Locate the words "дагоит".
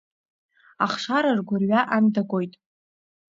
2.13-2.53